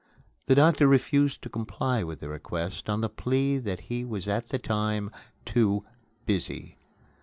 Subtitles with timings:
[0.47, 4.49] The doctor refused to comply with the request on the plea that he was at
[4.49, 5.11] the time
[5.45, 5.85] "too
[6.25, 6.79] busy."